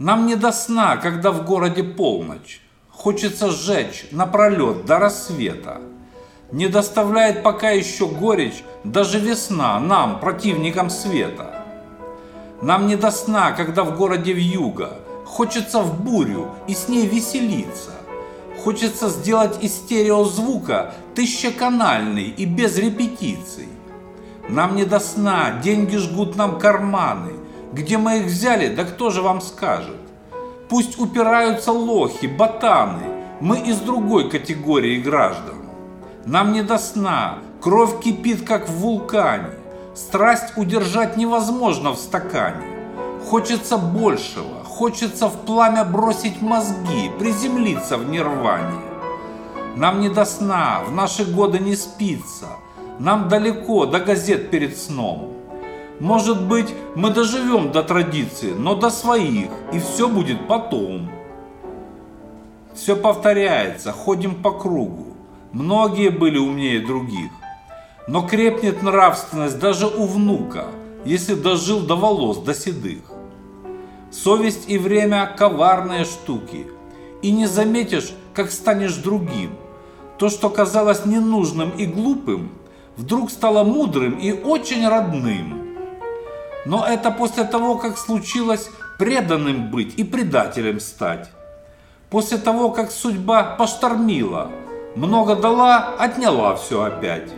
Нам 0.00 0.26
не 0.26 0.34
до 0.34 0.50
сна, 0.50 0.96
когда 0.96 1.30
в 1.30 1.44
городе 1.44 1.82
полночь. 1.82 2.62
Хочется 2.90 3.50
сжечь 3.50 4.06
напролет 4.12 4.86
до 4.86 4.98
рассвета. 4.98 5.82
Не 6.52 6.68
доставляет 6.68 7.42
пока 7.42 7.68
еще 7.68 8.06
горечь 8.06 8.64
даже 8.82 9.18
весна 9.18 9.78
нам, 9.78 10.18
противникам 10.18 10.88
света. 10.88 11.66
Нам 12.62 12.86
не 12.86 12.96
до 12.96 13.10
сна, 13.10 13.52
когда 13.52 13.84
в 13.84 13.94
городе 13.94 14.32
вьюга. 14.32 14.96
Хочется 15.26 15.80
в 15.80 16.02
бурю 16.02 16.48
и 16.66 16.72
с 16.72 16.88
ней 16.88 17.06
веселиться. 17.06 17.90
Хочется 18.64 19.10
сделать 19.10 19.62
из 19.62 19.74
стереозвука 19.74 20.94
тысячеканальный 21.14 22.30
и 22.38 22.46
без 22.46 22.78
репетиций. 22.78 23.68
Нам 24.48 24.76
не 24.76 24.86
до 24.86 24.98
сна, 24.98 25.60
деньги 25.62 25.98
жгут 25.98 26.36
нам 26.36 26.58
карманы. 26.58 27.39
Где 27.72 27.98
мы 27.98 28.18
их 28.18 28.26
взяли, 28.26 28.74
да 28.74 28.84
кто 28.84 29.10
же 29.10 29.22
вам 29.22 29.40
скажет? 29.40 29.96
Пусть 30.68 30.98
упираются 30.98 31.70
лохи, 31.70 32.26
ботаны, 32.26 33.02
мы 33.40 33.60
из 33.60 33.78
другой 33.78 34.28
категории 34.28 35.00
граждан. 35.00 35.56
Нам 36.24 36.52
не 36.52 36.62
до 36.62 36.78
сна, 36.78 37.38
кровь 37.60 38.00
кипит, 38.00 38.44
как 38.44 38.68
в 38.68 38.72
вулкане. 38.72 39.50
Страсть 39.94 40.56
удержать 40.56 41.16
невозможно 41.16 41.92
в 41.92 41.96
стакане. 41.96 42.66
Хочется 43.28 43.76
большего, 43.76 44.64
хочется 44.64 45.28
в 45.28 45.44
пламя 45.46 45.84
бросить 45.84 46.42
мозги, 46.42 47.10
приземлиться 47.20 47.98
в 47.98 48.08
нирване. 48.08 48.80
Нам 49.76 50.00
не 50.00 50.08
до 50.08 50.24
сна, 50.24 50.82
в 50.86 50.92
наши 50.92 51.24
годы 51.24 51.60
не 51.60 51.76
спится. 51.76 52.48
Нам 52.98 53.28
далеко 53.28 53.86
до 53.86 54.00
газет 54.00 54.50
перед 54.50 54.76
сном. 54.76 55.39
Может 56.00 56.48
быть, 56.48 56.74
мы 56.94 57.10
доживем 57.10 57.72
до 57.72 57.82
традиции, 57.82 58.52
но 58.52 58.74
до 58.74 58.88
своих, 58.88 59.50
и 59.70 59.78
все 59.78 60.08
будет 60.08 60.48
потом. 60.48 61.10
Все 62.74 62.96
повторяется, 62.96 63.92
ходим 63.92 64.42
по 64.42 64.50
кругу. 64.50 65.08
Многие 65.52 66.08
были 66.08 66.38
умнее 66.38 66.80
других. 66.80 67.30
Но 68.08 68.26
крепнет 68.26 68.82
нравственность 68.82 69.58
даже 69.58 69.86
у 69.88 70.06
внука, 70.06 70.68
если 71.04 71.34
дожил 71.34 71.80
до 71.80 71.96
волос, 71.96 72.38
до 72.38 72.54
седых. 72.54 73.02
Совесть 74.10 74.70
и 74.70 74.78
время– 74.78 75.26
коварные 75.36 76.04
штуки. 76.04 76.66
И 77.20 77.30
не 77.30 77.46
заметишь, 77.46 78.14
как 78.32 78.50
станешь 78.50 78.96
другим. 78.96 79.50
То, 80.16 80.30
что 80.30 80.48
казалось 80.48 81.04
ненужным 81.04 81.70
и 81.70 81.84
глупым, 81.84 82.52
вдруг 82.96 83.30
стало 83.30 83.64
мудрым 83.64 84.18
и 84.18 84.32
очень 84.32 84.88
родным. 84.88 85.59
Но 86.66 86.86
это 86.86 87.10
после 87.10 87.44
того, 87.44 87.76
как 87.76 87.98
случилось 87.98 88.70
преданным 88.98 89.70
быть 89.70 89.98
и 89.98 90.04
предателем 90.04 90.80
стать. 90.80 91.30
После 92.10 92.38
того, 92.38 92.70
как 92.70 92.90
судьба 92.90 93.56
поштормила– 93.56 94.50
много 94.96 95.36
дала, 95.36 95.94
отняла 95.98 96.56
все 96.56 96.82
опять. 96.82 97.30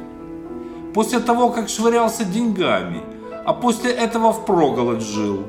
После 0.95 1.21
того, 1.21 1.51
как 1.51 1.69
швырялся 1.69 2.25
деньгами, 2.25 3.03
а 3.45 3.53
после 3.53 3.93
этого 3.93 4.33
впроголодь 4.33 5.03
жил. 5.03 5.45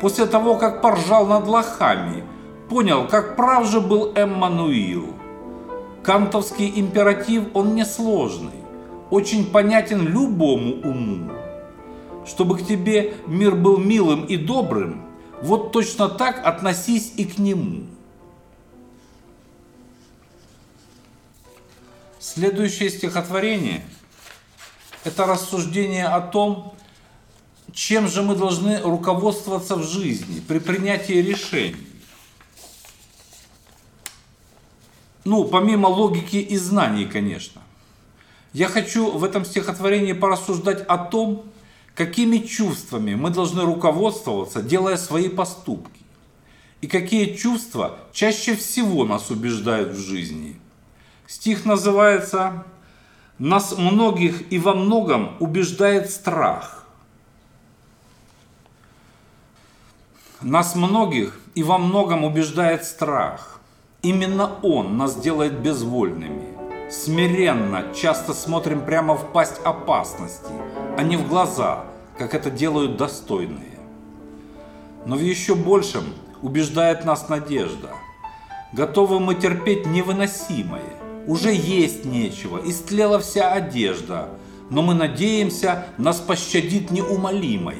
После 0.00 0.26
того, 0.26 0.56
как 0.56 0.82
поржал 0.82 1.26
над 1.26 1.46
лохами, 1.46 2.24
понял, 2.68 3.06
как 3.06 3.36
прав 3.36 3.66
же 3.66 3.80
был 3.80 4.12
Эммануил. 4.14 5.14
Кантовский 6.02 6.72
императив, 6.76 7.44
он 7.54 7.74
несложный, 7.74 8.64
очень 9.10 9.46
понятен 9.50 10.06
любому 10.08 10.80
уму. 10.82 11.30
Чтобы 12.28 12.58
к 12.58 12.66
тебе 12.66 13.14
мир 13.26 13.54
был 13.54 13.78
милым 13.78 14.26
и 14.26 14.36
добрым, 14.36 15.08
вот 15.40 15.72
точно 15.72 16.08
так 16.08 16.44
относись 16.46 17.14
и 17.16 17.24
к 17.24 17.38
нему. 17.38 17.86
Следующее 22.20 22.90
стихотворение– 22.90 23.82
это 25.04 25.24
рассуждение 25.24 26.06
о 26.06 26.20
том, 26.20 26.74
чем 27.72 28.08
же 28.08 28.22
мы 28.22 28.34
должны 28.34 28.80
руководствоваться 28.80 29.76
в 29.76 29.84
жизни 29.84 30.40
при 30.40 30.58
принятии 30.58 31.14
решений. 31.14 31.88
Ну, 35.24 35.44
помимо 35.44 35.86
логики 35.86 36.36
и 36.36 36.58
знаний, 36.58 37.06
конечно. 37.06 37.62
Я 38.52 38.68
хочу 38.68 39.10
в 39.10 39.24
этом 39.24 39.44
стихотворении 39.44 40.12
порассуждать 40.12 40.82
о 40.86 40.98
том, 40.98 41.44
какими 41.98 42.38
чувствами 42.38 43.14
мы 43.14 43.28
должны 43.28 43.62
руководствоваться, 43.62 44.62
делая 44.62 44.96
свои 44.96 45.28
поступки. 45.28 46.00
И 46.80 46.86
какие 46.86 47.34
чувства 47.34 47.98
чаще 48.12 48.56
всего 48.56 49.04
нас 49.04 49.30
убеждают 49.30 49.90
в 49.90 50.00
жизни– 50.00 50.58
Стих 51.28 51.66
называется 51.66 52.64
«Нас 53.38 53.76
многих 53.76 54.50
и 54.50 54.58
во 54.58 54.72
многом 54.72 55.36
убеждает 55.40 56.10
страх». 56.10 56.86
Нас 60.40 60.74
многих 60.74 61.38
и 61.54 61.62
во 61.62 61.76
многом 61.76 62.24
убеждает 62.24 62.86
страх. 62.86 63.60
Именно 64.00 64.58
он 64.62 64.96
нас 64.96 65.16
делает 65.16 65.58
безвольными. 65.60 66.56
Смиренно 66.90 67.92
часто 67.94 68.32
смотрим 68.32 68.86
прямо 68.86 69.14
в 69.14 69.30
пасть 69.30 69.60
опасности, 69.64 70.52
а 70.96 71.02
не 71.02 71.18
в 71.18 71.28
глаза, 71.28 71.84
как 72.18 72.34
это 72.34 72.50
делают 72.50 72.96
достойные. 72.96 73.78
Но 75.06 75.16
в 75.16 75.20
еще 75.20 75.54
большем 75.54 76.04
убеждает 76.42 77.04
нас 77.04 77.28
надежда. 77.28 77.90
Готовы 78.72 79.20
мы 79.20 79.34
терпеть 79.34 79.86
невыносимое, 79.86 80.82
уже 81.26 81.52
есть 81.52 82.04
нечего, 82.04 82.60
истлела 82.64 83.18
вся 83.18 83.52
одежда, 83.52 84.28
но 84.68 84.82
мы 84.82 84.94
надеемся, 84.94 85.86
нас 85.96 86.20
пощадит 86.20 86.90
неумолимое. 86.90 87.76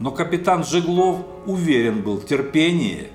Но 0.00 0.10
капитан 0.10 0.64
Жеглов 0.64 1.18
уверен 1.46 2.02
был, 2.02 2.20
терпение 2.20 3.10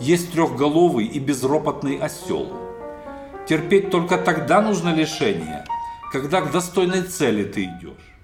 есть 0.00 0.32
трехголовый 0.32 1.06
и 1.06 1.18
безропотный 1.18 1.98
осел. 1.98 2.52
Терпеть 3.48 3.90
только 3.90 4.16
тогда 4.16 4.62
нужно 4.62 4.94
лишение, 4.94 5.64
когда 6.12 6.40
к 6.40 6.52
достойной 6.52 7.02
цели 7.02 7.44
ты 7.44 7.64
идешь. 7.64 8.17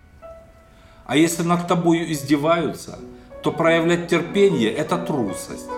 А 1.06 1.16
если 1.16 1.42
над 1.42 1.68
тобою 1.68 2.10
издеваются, 2.10 2.98
то 3.42 3.52
проявлять 3.52 4.08
терпение– 4.08 4.70
это 4.72 4.96
трусость. 4.96 5.68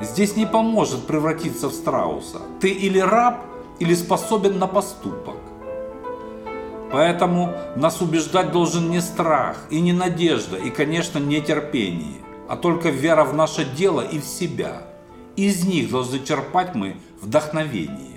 Здесь 0.00 0.36
не 0.36 0.46
поможет 0.46 1.06
превратиться 1.06 1.68
в 1.68 1.72
страуса. 1.72 2.38
Ты 2.60 2.70
или 2.70 2.98
раб, 2.98 3.40
или 3.78 3.94
способен 3.94 4.58
на 4.58 4.66
поступок. 4.66 5.36
Поэтому 6.90 7.54
нас 7.76 8.00
убеждать 8.00 8.52
должен 8.52 8.90
не 8.90 9.00
страх 9.00 9.58
и 9.70 9.80
не 9.80 9.92
надежда, 9.92 10.56
и, 10.56 10.70
конечно, 10.70 11.18
не 11.18 11.40
терпение, 11.40 12.20
а 12.48 12.56
только 12.56 12.90
вера 12.90 13.24
в 13.24 13.34
наше 13.34 13.64
дело 13.64 14.02
и 14.02 14.18
в 14.18 14.24
себя. 14.24 14.82
Из 15.36 15.64
них 15.64 15.90
должны 15.90 16.18
черпать 16.20 16.74
мы 16.74 16.96
вдохновение. 17.20 18.11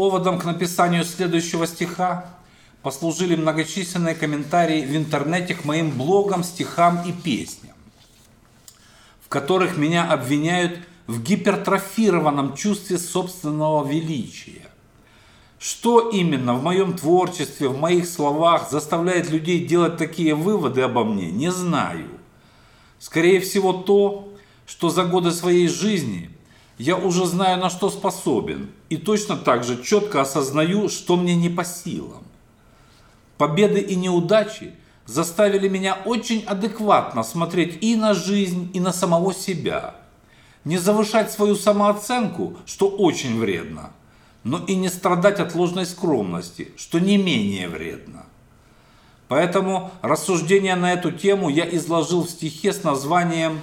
Поводом 0.00 0.38
к 0.38 0.46
написанию 0.46 1.04
следующего 1.04 1.66
стиха 1.66 2.24
послужили 2.80 3.36
многочисленные 3.36 4.14
комментарии 4.14 4.82
в 4.82 4.96
интернете 4.96 5.54
к 5.54 5.66
моим 5.66 5.90
блогам, 5.90 6.42
стихам 6.42 7.02
и 7.06 7.12
песням, 7.12 7.74
в 9.22 9.28
которых 9.28 9.76
меня 9.76 10.10
обвиняют 10.10 10.78
в 11.06 11.22
гипертрофированном 11.22 12.56
чувстве 12.56 12.96
собственного 12.96 13.86
величия. 13.86 14.62
Что 15.58 16.08
именно 16.08 16.54
в 16.54 16.62
моем 16.62 16.96
творчестве, 16.96 17.68
в 17.68 17.78
моих 17.78 18.08
словах 18.08 18.70
заставляет 18.70 19.28
людей 19.28 19.66
делать 19.66 19.98
такие 19.98 20.34
выводы 20.34 20.80
обо 20.80 21.04
мне, 21.04 21.30
не 21.30 21.52
знаю. 21.52 22.08
Скорее 22.98 23.40
всего 23.40 23.74
то, 23.74 24.32
что 24.64 24.88
за 24.88 25.04
годы 25.04 25.30
своей 25.30 25.68
жизни 25.68 26.30
я 26.80 26.96
уже 26.96 27.26
знаю, 27.26 27.60
на 27.60 27.68
что 27.68 27.90
способен, 27.90 28.70
и 28.88 28.96
точно 28.96 29.36
так 29.36 29.64
же 29.64 29.82
четко 29.82 30.22
осознаю, 30.22 30.88
что 30.88 31.16
мне 31.16 31.36
не 31.36 31.50
по 31.50 31.62
силам. 31.62 32.24
Победы 33.36 33.80
и 33.80 33.94
неудачи 33.96 34.72
заставили 35.04 35.68
меня 35.68 35.98
очень 36.06 36.42
адекватно 36.42 37.22
смотреть 37.22 37.84
и 37.84 37.96
на 37.96 38.14
жизнь, 38.14 38.70
и 38.72 38.80
на 38.80 38.94
самого 38.94 39.34
себя. 39.34 39.94
Не 40.64 40.78
завышать 40.78 41.30
свою 41.30 41.54
самооценку, 41.54 42.56
что 42.64 42.88
очень 42.88 43.38
вредно, 43.38 43.90
но 44.42 44.64
и 44.64 44.74
не 44.74 44.88
страдать 44.88 45.38
от 45.38 45.54
ложной 45.54 45.84
скромности, 45.84 46.72
что 46.78 46.98
не 46.98 47.18
менее 47.18 47.68
вредно. 47.68 48.24
Поэтому 49.28 49.90
рассуждение 50.00 50.76
на 50.76 50.94
эту 50.94 51.12
тему 51.12 51.50
я 51.50 51.68
изложил 51.76 52.22
в 52.22 52.30
стихе 52.30 52.72
с 52.72 52.84
названием 52.84 53.60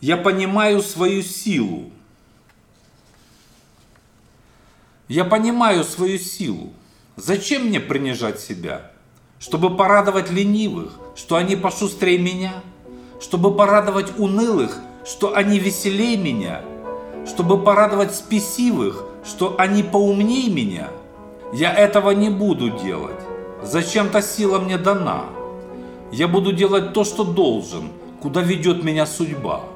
«Я 0.00 0.16
понимаю 0.16 0.82
свою 0.82 1.24
силу». 1.24 1.90
Я 5.08 5.24
понимаю 5.24 5.84
свою 5.84 6.18
силу. 6.18 6.72
Зачем 7.14 7.66
мне 7.66 7.78
принижать 7.78 8.40
себя? 8.40 8.90
Чтобы 9.38 9.76
порадовать 9.76 10.32
ленивых, 10.32 10.98
что 11.14 11.36
они 11.36 11.54
пошустрее 11.54 12.18
меня? 12.18 12.54
Чтобы 13.20 13.54
порадовать 13.54 14.18
унылых, 14.18 14.78
что 15.04 15.36
они 15.36 15.60
веселее 15.60 16.16
меня? 16.16 16.62
Чтобы 17.24 17.62
порадовать 17.62 18.16
спесивых, 18.16 19.04
что 19.24 19.54
они 19.58 19.84
поумнее 19.84 20.50
меня? 20.50 20.88
Я 21.52 21.72
этого 21.72 22.10
не 22.10 22.28
буду 22.28 22.70
делать. 22.70 23.20
Зачем-то 23.62 24.20
сила 24.22 24.58
мне 24.58 24.76
дана. 24.76 25.26
Я 26.10 26.26
буду 26.26 26.52
делать 26.52 26.92
то, 26.92 27.04
что 27.04 27.22
должен, 27.22 27.90
куда 28.20 28.42
ведет 28.42 28.82
меня 28.82 29.06
судьба. 29.06 29.66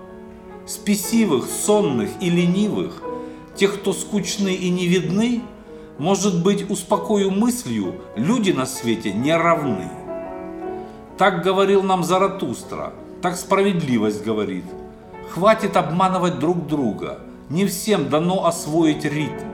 Спесивых, 0.67 1.47
сонных 1.47 2.11
и 2.21 2.29
ленивых, 2.31 3.01
тех, 3.61 3.75
кто 3.75 3.93
скучны 3.93 4.55
и 4.55 4.71
не 4.71 4.87
видны, 4.87 5.43
может 5.99 6.43
быть, 6.43 6.71
успокою 6.71 7.31
мыслью, 7.31 7.97
люди 8.17 8.53
на 8.53 8.65
свете 8.65 9.13
не 9.13 9.37
равны. 9.37 9.87
Так 11.19 11.45
говорил 11.45 11.83
нам 11.83 12.03
Заратустра, 12.03 12.95
так 13.21 13.37
справедливость 13.37 14.25
говорит. 14.25 14.65
Хватит 15.29 15.77
обманывать 15.77 16.39
друг 16.39 16.67
друга, 16.67 17.19
не 17.51 17.67
всем 17.67 18.09
дано 18.09 18.47
освоить 18.47 19.05
ритм. 19.05 19.45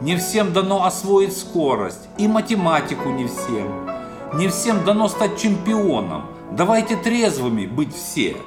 Не 0.00 0.16
всем 0.16 0.54
дано 0.54 0.86
освоить 0.86 1.36
скорость, 1.36 2.08
и 2.16 2.26
математику 2.26 3.10
не 3.10 3.26
всем. 3.26 3.90
Не 4.32 4.48
всем 4.48 4.86
дано 4.86 5.08
стать 5.08 5.38
чемпионом. 5.38 6.22
Давайте 6.50 6.96
трезвыми 6.96 7.66
быть 7.66 7.94
все. 7.94 8.38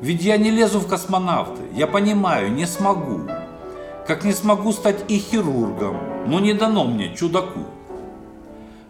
Ведь 0.00 0.22
я 0.22 0.36
не 0.36 0.50
лезу 0.50 0.78
в 0.78 0.86
космонавты, 0.86 1.62
я 1.74 1.86
понимаю, 1.86 2.52
не 2.52 2.66
смогу. 2.66 3.22
Как 4.06 4.24
не 4.24 4.32
смогу 4.32 4.72
стать 4.72 5.10
и 5.10 5.18
хирургом, 5.18 5.96
но 6.26 6.38
не 6.38 6.52
дано 6.52 6.84
мне 6.84 7.14
чудаку. 7.14 7.64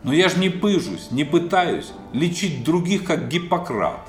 Но 0.02 0.12
я 0.12 0.28
же 0.28 0.38
не 0.38 0.50
пыжусь, 0.50 1.10
не 1.10 1.24
пытаюсь 1.24 1.92
лечить 2.12 2.64
других, 2.64 3.04
как 3.04 3.28
Гиппократ, 3.28 4.00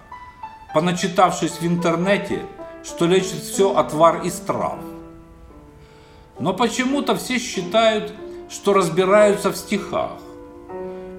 поначитавшись 0.74 1.60
в 1.60 1.66
интернете, 1.66 2.42
что 2.84 3.06
лечит 3.06 3.42
все 3.42 3.76
отвар 3.76 4.22
из 4.24 4.34
трав. 4.34 4.80
Но 6.40 6.54
почему-то 6.54 7.16
все 7.16 7.40
считают, 7.40 8.14
что 8.50 8.74
разбираются 8.74 9.52
в 9.52 9.58
стихах. 9.58 10.12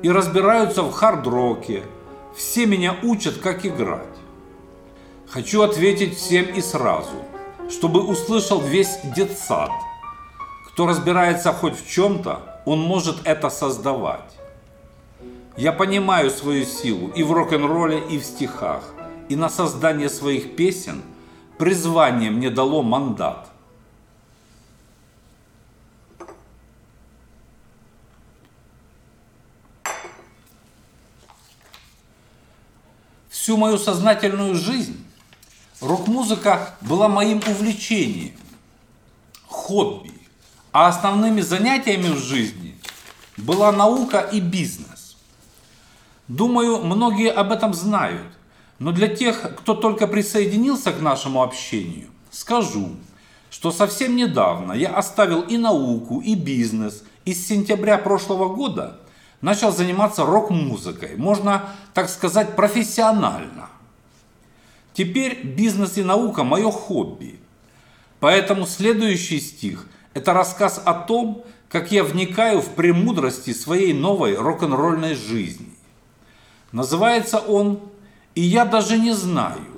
И 0.03 0.11
разбираются 0.11 0.83
в 0.83 0.93
хард-роке. 0.93 1.83
Все 2.37 2.67
меня 2.67 2.97
учат, 3.03 3.39
как 3.39 3.67
играть. 3.67 4.07
Хочу 5.31 5.61
ответить 5.61 6.17
всем 6.17 6.47
и 6.47 6.63
сразу, 6.63 7.23
чтобы 7.71 8.03
услышал 8.03 8.63
весь 8.63 8.99
детсад. 9.15 9.71
Кто 10.69 10.87
разбирается 10.87 11.53
хоть 11.53 11.79
в 11.79 11.87
чем-то, 11.87 12.63
он 12.65 12.81
может 12.81 13.17
это 13.25 13.51
создавать. 13.51 14.39
Я 15.59 15.73
понимаю 15.73 16.31
свою 16.31 16.65
силу 16.65 17.09
и 17.09 17.23
в 17.23 17.33
рок-н-ролле, 17.33 18.03
и 18.09 18.19
в 18.19 18.25
стихах. 18.25 18.83
И 19.29 19.37
на 19.37 19.51
создание 19.51 20.09
своих 20.09 20.57
песен 20.57 21.03
призвание 21.59 22.31
мне 22.31 22.49
дало 22.49 22.83
мандат– 22.83 23.49
Всю 33.29 33.57
мою 33.57 33.79
сознательную 33.79 34.55
жизнь 34.55 35.08
рок-музыка 35.81 36.75
была 36.81 37.09
моим 37.09 37.41
увлечением, 37.47 38.35
хобби, 39.47 40.13
а 40.73 40.89
основными 40.89 41.41
занятиями 41.41 42.09
в 42.09 42.19
жизни 42.19 42.77
была 43.37 43.73
наука 43.73 44.21
и 44.21 44.41
бизнес. 44.41 45.17
Думаю, 46.27 46.79
многие 46.79 47.31
об 47.31 47.53
этом 47.53 47.73
знают, 47.73 48.27
но 48.79 48.93
для 48.93 49.09
тех, 49.09 49.57
кто 49.57 49.75
только 49.75 50.07
присоединился 50.07 50.93
к 50.93 51.01
нашему 51.01 51.43
общению, 51.43 52.09
скажу, 52.31 52.91
что 53.51 53.73
совсем 53.73 54.15
недавно 54.15 54.73
я 54.73 54.95
оставил 54.95 55.41
и 55.41 55.57
науку, 55.57 56.21
и 56.21 56.35
бизнес, 56.35 57.03
и 57.25 57.33
с 57.33 57.47
сентября 57.47 57.99
прошлого 57.99 58.55
года 58.55 59.01
начал 59.41 59.73
заниматься 59.73 60.27
рок-музыкой, 60.27 61.17
можно 61.17 61.71
так 61.95 62.11
сказать 62.11 62.57
профессионально. 62.57 63.71
Теперь 64.99 65.45
бизнес 65.45 65.97
и 65.97 66.03
наука– 66.03 66.43
мое 66.45 66.73
хобби. 66.73 67.39
Поэтому 68.19 68.67
следующий 68.67 69.39
стих– 69.39 69.87
это 70.13 70.33
рассказ 70.33 70.83
о 70.85 70.93
том, 70.93 71.45
как 71.69 71.93
я 71.93 72.03
вникаю 72.03 72.61
в 72.61 72.71
премудрости 72.71 73.53
своей 73.53 73.93
новой 73.93 74.35
рок-н-ролльной 74.35 75.15
жизни. 75.15 75.71
Называется 76.73 77.39
он 77.39 77.79
«И 78.35 78.41
я 78.41 78.65
даже 78.65 78.99
не 78.99 79.13
знаю». 79.13 79.69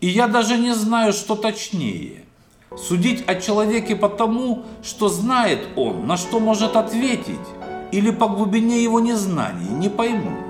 И 0.00 0.08
я 0.08 0.26
даже 0.26 0.58
не 0.58 0.74
знаю, 0.74 1.12
что 1.12 1.36
точнее. 1.36 2.24
Судить 2.76 3.22
о 3.28 3.36
человеке 3.36 3.94
по 3.94 4.08
тому, 4.08 4.64
что 4.82 5.08
знает 5.08 5.68
он, 5.76 6.08
на 6.08 6.16
что 6.16 6.40
может 6.40 6.74
ответить, 6.74 7.46
или 7.92 8.10
по 8.10 8.26
глубине 8.26 8.82
его 8.82 8.98
незнаний, 8.98 9.68
не 9.68 9.88
пойму. 9.88 10.43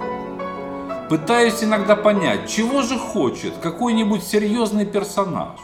Пытаюсь 1.08 1.62
иногда 1.62 1.96
понять, 1.96 2.48
чего 2.48 2.80
же 2.80 2.98
хочет 2.98 3.52
какой-нибудь 3.62 4.24
серьезный 4.24 4.86
персонаж. 4.86 5.60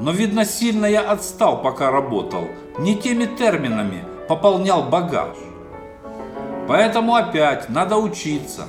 Но 0.00 0.10
видно, 0.10 0.44
сильно 0.44 0.86
я 0.86 1.02
отстал, 1.10 1.62
пока 1.62 1.92
работал, 1.92 2.44
не 2.78 2.96
теми 2.96 3.26
терминами 3.26 4.04
пополнял 4.28 4.82
багаж. 4.82 5.36
Поэтому 6.66 7.14
опять 7.14 7.68
надо 7.68 7.96
учиться, 7.98 8.66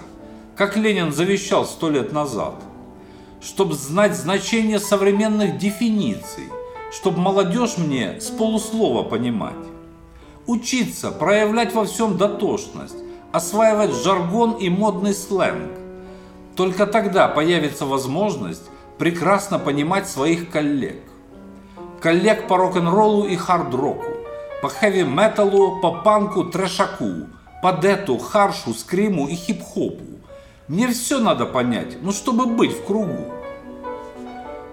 как 0.56 0.78
Ленин 0.78 1.12
завещал 1.12 1.66
сто 1.66 1.90
лет 1.90 2.14
назад, 2.14 2.54
чтобы 3.42 3.74
знать 3.74 4.16
значение 4.16 4.80
современных 4.80 5.58
дефиниций, 5.58 6.50
чтобы 6.92 7.20
молодежь 7.20 7.78
мне 7.78 8.22
с 8.22 8.28
полуслова 8.28 9.04
понимать. 9.04 9.56
Учиться, 10.46 11.12
проявлять 11.12 11.74
во 11.74 11.86
всем 11.86 12.16
дотошность, 12.16 12.96
осваивать 13.32 13.94
жаргон 13.94 14.54
и 14.54 14.70
модный 14.70 15.14
сленг. 15.14 15.72
Только 16.56 16.88
тогда 16.88 17.28
появится 17.28 17.86
возможность 17.86 18.64
прекрасно 18.98 19.60
понимать 19.60 20.10
своих 20.10 20.50
коллег. 20.50 20.98
Коллег 22.02 22.48
по 22.48 22.58
рок-н-роллу 22.58 23.26
и 23.26 23.36
хард-року, 23.36 24.06
по 24.62 24.70
хэви-металу, 24.70 25.80
по 25.82 25.92
панку, 26.02 26.46
трэшаку, 26.46 27.28
по 27.62 27.74
дету, 27.74 28.18
харшу, 28.18 28.74
скриму 28.74 29.28
и 29.28 29.36
хип-хопу. 29.36 30.04
Мне 30.68 30.88
все 30.88 31.20
надо 31.20 31.46
понять, 31.46 31.98
ну 32.02 32.12
чтобы 32.12 32.46
быть 32.46 32.72
в 32.72 32.86
кругу. 32.86 33.26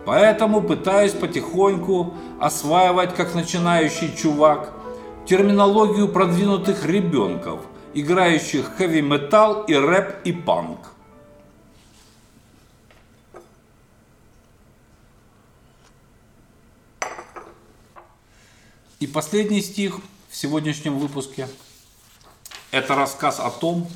Поэтому 0.04 0.62
пытаюсь 0.62 1.12
потихоньку 1.12 2.14
осваивать, 2.38 3.14
как 3.14 3.34
начинающий 3.34 4.14
чувак, 4.16 4.72
терминологию 5.24 6.06
продвинутых 6.06 6.86
ребенков, 6.86 7.60
играющих 7.96 8.76
хэви-метал 8.76 9.64
и 9.64 9.74
рэп 9.74 10.26
и 10.26 10.32
панк. 10.32 10.92
И 19.00 19.06
последний 19.06 19.62
стих 19.62 20.00
в 20.28 20.36
сегодняшнем 20.36 20.98
выпуске– 20.98 21.48
это 22.70 22.94
рассказ 22.94 23.40
о 23.40 23.50
том, 23.50 23.88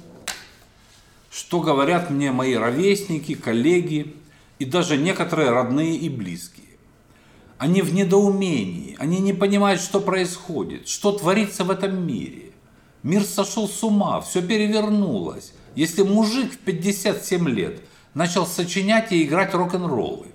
что 1.30 1.61
говорят 1.61 2.09
мне 2.09 2.33
мои 2.33 2.54
ровесники, 2.54 3.35
коллеги, 3.35 4.16
и 4.59 4.64
даже 4.64 4.97
некоторые 4.97 5.50
родные 5.50 5.97
и 5.97 6.09
близкие. 6.09 6.66
Они 7.59 7.83
в 7.83 7.92
недоумении, 7.92 8.97
они 8.99 9.19
не 9.19 9.35
понимают, 9.35 9.83
что 9.83 10.00
происходит, 10.00 10.88
что 10.88 11.12
творится 11.12 11.64
в 11.64 11.71
этом 11.71 12.07
мире. 12.07 12.52
Мир 13.02 13.25
сошел 13.25 13.69
с 13.69 13.83
ума, 13.83 14.21
все 14.21 14.42
перевернулось. 14.42 15.52
Если 15.75 16.02
мужик 16.02 16.52
в 16.52 16.59
57 16.59 17.49
лет 17.49 17.83
начал 18.14 18.47
сочинять 18.47 19.12
и 19.12 19.25
играть 19.25 19.54
рок-н-роллы, 19.54 20.28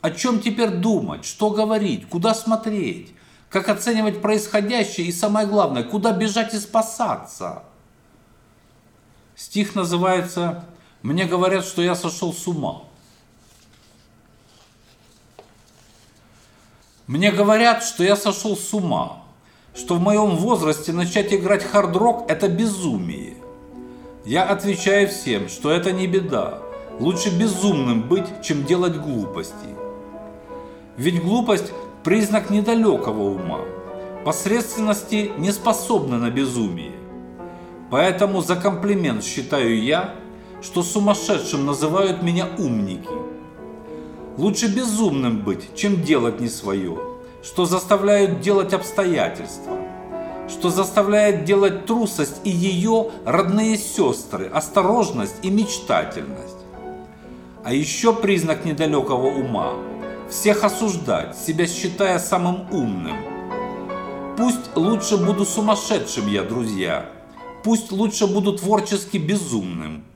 о 0.00 0.10
чем 0.10 0.40
теперь 0.40 0.70
думать, 0.70 1.24
что 1.24 1.50
говорить, 1.50 2.08
куда 2.08 2.34
смотреть, 2.34 3.14
как 3.48 3.68
оценивать 3.68 4.22
происходящее 4.22 5.06
и 5.06 5.12
самое 5.12 5.46
главное, 5.46 5.82
куда 5.82 6.12
бежать 6.12 6.54
и 6.54 6.58
спасаться? 6.58 7.64
Стих 9.34 9.74
называется 9.74 10.64
«Мне 11.02 11.24
говорят, 11.24 11.64
что 11.64 11.82
я 11.82 11.94
сошел 11.94 12.32
с 12.32 12.46
ума». 12.46 12.82
Мне 17.06 17.32
говорят, 17.32 17.82
что 17.82 18.04
я 18.04 18.16
сошел 18.16 18.56
с 18.56 18.72
ума, 18.72 19.21
что 19.74 19.94
в 19.94 20.00
моем 20.00 20.36
возрасте 20.36 20.92
начать 20.92 21.32
играть 21.32 21.64
хард-рок– 21.64 22.24
это 22.28 22.48
безумие. 22.48 23.34
Я 24.24 24.44
отвечаю 24.44 25.08
всем, 25.08 25.48
что 25.48 25.70
это 25.70 25.92
не 25.92 26.06
беда. 26.06 26.58
Лучше 27.00 27.30
безумным 27.36 28.02
быть, 28.02 28.26
чем 28.42 28.64
делать 28.64 28.96
глупости. 28.96 29.54
Ведь 30.96 31.22
глупость– 31.22 31.72
признак 32.04 32.50
недалекого 32.50 33.34
ума. 33.34 33.60
Посредственности 34.24 35.32
не 35.38 35.50
способны 35.50 36.18
на 36.18 36.30
безумие. 36.30 36.92
Поэтому 37.90 38.42
за 38.42 38.56
комплимент 38.56 39.24
считаю 39.24 39.82
я, 39.82 40.14
что 40.60 40.82
сумасшедшим 40.82 41.66
называют 41.66 42.22
меня 42.22 42.48
умники. 42.58 43.08
Лучше 44.36 44.68
безумным 44.68 45.40
быть, 45.40 45.74
чем 45.74 46.02
делать 46.02 46.40
не 46.40 46.48
свое, 46.48 46.98
что 47.42 47.64
заставляют 47.64 48.40
делать 48.40 48.72
обстоятельства, 48.72 49.76
что 50.48 50.70
заставляет 50.70 51.44
делать 51.44 51.86
трусость 51.86 52.40
и 52.44 52.50
ее 52.50 53.10
родные 53.24 53.76
сестры, 53.76 54.46
осторожность 54.46 55.36
и 55.42 55.50
мечтательность. 55.50 56.56
А 57.64 57.72
еще 57.72 58.12
признак 58.12 58.64
недалекого 58.64 59.26
ума– 59.26 59.74
всех 60.30 60.64
осуждать, 60.64 61.36
себя 61.36 61.66
считая 61.66 62.18
самым 62.18 62.66
умным. 62.72 63.16
Пусть 64.36 64.74
лучше 64.74 65.18
буду 65.18 65.44
сумасшедшим 65.44 66.26
я, 66.26 66.42
друзья, 66.42 67.06
пусть 67.62 67.92
лучше 67.92 68.26
буду 68.26 68.56
творчески 68.56 69.18
безумным– 69.18 70.04